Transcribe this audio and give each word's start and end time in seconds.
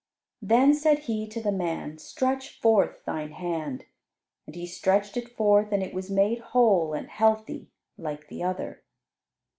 Then 0.41 0.73
said 0.73 0.97
He 1.03 1.27
to 1.27 1.39
the 1.39 1.51
man, 1.51 1.99
"Stretch 1.99 2.59
forth 2.59 3.05
thine 3.05 3.33
hand." 3.33 3.85
And 4.47 4.55
he 4.55 4.65
stretched 4.65 5.15
it 5.15 5.29
forth, 5.37 5.71
and 5.71 5.83
it 5.83 5.93
was 5.93 6.09
made 6.09 6.39
whole 6.39 6.93
and 6.93 7.07
healthy 7.07 7.69
like 7.99 8.27
the 8.27 8.41
other. 8.41 8.81